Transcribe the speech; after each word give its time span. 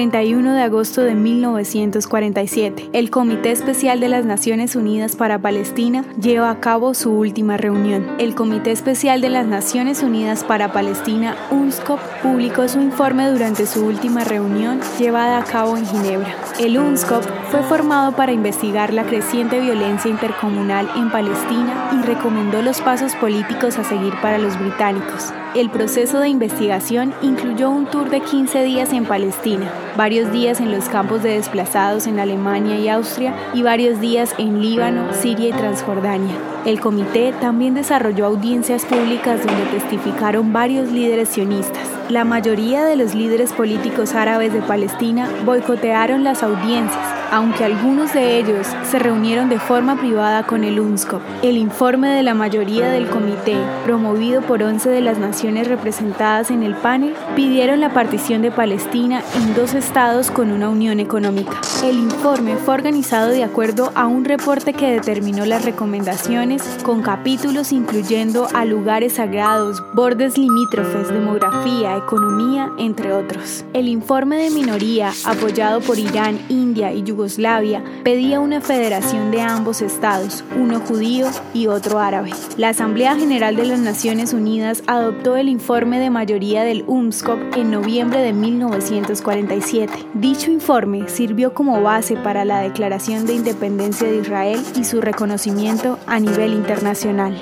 31 0.00 0.54
de 0.54 0.62
agosto 0.62 1.02
de 1.02 1.14
1947, 1.14 2.88
el 2.94 3.10
Comité 3.10 3.50
Especial 3.50 4.00
de 4.00 4.08
las 4.08 4.24
Naciones 4.24 4.74
Unidas 4.74 5.14
para 5.14 5.42
Palestina 5.42 6.06
lleva 6.18 6.48
a 6.48 6.58
cabo 6.58 6.94
su 6.94 7.10
última 7.12 7.58
reunión. 7.58 8.06
El 8.18 8.34
Comité 8.34 8.70
Especial 8.70 9.20
de 9.20 9.28
las 9.28 9.46
Naciones 9.46 10.02
Unidas 10.02 10.42
para 10.42 10.72
Palestina, 10.72 11.36
UNSCOP, 11.50 12.00
publicó 12.22 12.66
su 12.66 12.80
informe 12.80 13.30
durante 13.30 13.66
su 13.66 13.84
última 13.84 14.24
reunión 14.24 14.80
llevada 14.98 15.36
a 15.36 15.44
cabo 15.44 15.76
en 15.76 15.84
Ginebra. 15.84 16.34
El 16.58 16.78
UNSCOP 16.78 17.22
fue 17.50 17.62
formado 17.62 18.16
para 18.16 18.32
investigar 18.32 18.94
la 18.94 19.04
creciente 19.04 19.60
violencia 19.60 20.10
intercomunal 20.10 20.88
en 20.96 21.10
Palestina 21.10 21.90
y 21.92 22.06
recomendó 22.06 22.62
los 22.62 22.80
pasos 22.80 23.14
políticos 23.16 23.78
a 23.78 23.84
seguir 23.84 24.14
para 24.22 24.38
los 24.38 24.58
británicos. 24.58 25.34
El 25.56 25.68
proceso 25.68 26.20
de 26.20 26.28
investigación 26.28 27.12
incluyó 27.22 27.70
un 27.70 27.86
tour 27.86 28.08
de 28.08 28.20
15 28.20 28.62
días 28.62 28.92
en 28.92 29.04
Palestina, 29.04 29.68
varios 29.96 30.30
días 30.30 30.60
en 30.60 30.70
los 30.70 30.88
campos 30.88 31.24
de 31.24 31.30
desplazados 31.30 32.06
en 32.06 32.20
Alemania 32.20 32.78
y 32.78 32.88
Austria 32.88 33.34
y 33.52 33.62
varios 33.62 34.00
días 34.00 34.32
en 34.38 34.62
Líbano, 34.62 35.12
Siria 35.12 35.48
y 35.48 35.52
Transjordania. 35.52 36.36
El 36.64 36.78
comité 36.78 37.34
también 37.40 37.74
desarrolló 37.74 38.26
audiencias 38.26 38.84
públicas 38.84 39.44
donde 39.44 39.64
testificaron 39.72 40.52
varios 40.52 40.92
líderes 40.92 41.30
sionistas. 41.30 41.88
La 42.08 42.24
mayoría 42.24 42.84
de 42.84 42.94
los 42.94 43.16
líderes 43.16 43.52
políticos 43.52 44.14
árabes 44.14 44.52
de 44.52 44.62
Palestina 44.62 45.28
boicotearon 45.44 46.22
las 46.22 46.44
audiencias, 46.44 47.09
aunque 47.30 47.64
algunos 47.64 48.12
de 48.12 48.38
ellos 48.38 48.66
se 48.90 48.98
reunieron 48.98 49.48
de 49.48 49.58
forma 49.58 49.98
privada 49.98 50.46
con 50.46 50.64
el 50.64 50.80
UNSCOP. 50.80 51.22
El 51.42 51.56
informe 51.56 52.08
de 52.08 52.22
la 52.22 52.34
mayoría 52.34 52.88
del 52.88 53.08
comité, 53.08 53.56
promovido 53.84 54.42
por 54.42 54.62
11 54.62 54.90
de 54.90 55.00
las 55.00 55.18
naciones 55.18 55.68
representadas 55.68 56.50
en 56.50 56.62
el 56.62 56.74
panel, 56.74 57.14
pidieron 57.36 57.80
la 57.80 57.92
partición 57.92 58.42
de 58.42 58.50
Palestina 58.50 59.22
en 59.36 59.54
dos 59.54 59.74
estados 59.74 60.30
con 60.30 60.50
una 60.50 60.68
unión 60.68 61.00
económica. 61.00 61.60
El 61.84 61.96
informe 61.96 62.56
fue 62.56 62.74
organizado 62.74 63.28
de 63.28 63.44
acuerdo 63.44 63.92
a 63.94 64.06
un 64.06 64.24
reporte 64.24 64.72
que 64.72 64.90
determinó 64.90 65.46
las 65.46 65.64
recomendaciones 65.64 66.62
con 66.82 67.02
capítulos 67.02 67.72
incluyendo 67.72 68.48
a 68.54 68.64
lugares 68.64 69.14
sagrados, 69.14 69.82
bordes 69.94 70.36
limítrofes, 70.36 71.08
demografía, 71.08 71.96
economía, 71.96 72.70
entre 72.78 73.12
otros. 73.12 73.64
El 73.72 73.88
informe 73.88 74.36
de 74.36 74.50
minoría, 74.50 75.12
apoyado 75.24 75.80
por 75.80 75.98
Irán, 75.98 76.38
India 76.48 76.92
y 76.92 77.02
Yugoslavia, 77.02 77.19
pedía 78.04 78.40
una 78.40 78.60
federación 78.60 79.30
de 79.30 79.40
ambos 79.40 79.82
estados, 79.82 80.44
uno 80.58 80.80
judío 80.80 81.26
y 81.54 81.66
otro 81.66 81.98
árabe. 81.98 82.32
La 82.56 82.70
Asamblea 82.70 83.16
General 83.16 83.56
de 83.56 83.66
las 83.66 83.80
Naciones 83.80 84.32
Unidas 84.32 84.82
adoptó 84.86 85.36
el 85.36 85.48
informe 85.48 85.98
de 85.98 86.10
mayoría 86.10 86.62
del 86.62 86.84
UNSCOP 86.86 87.56
en 87.56 87.70
noviembre 87.70 88.20
de 88.20 88.32
1947. 88.32 89.92
Dicho 90.14 90.50
informe 90.50 91.08
sirvió 91.08 91.54
como 91.54 91.82
base 91.82 92.16
para 92.16 92.44
la 92.44 92.60
Declaración 92.60 93.26
de 93.26 93.34
Independencia 93.34 94.08
de 94.08 94.18
Israel 94.18 94.60
y 94.76 94.84
su 94.84 95.00
reconocimiento 95.00 95.98
a 96.06 96.18
nivel 96.20 96.54
internacional. 96.54 97.34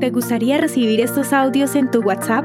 ¿Te 0.00 0.10
gustaría 0.10 0.58
recibir 0.58 1.00
estos 1.00 1.32
audios 1.32 1.76
en 1.76 1.90
tu 1.90 2.00
WhatsApp? 2.00 2.44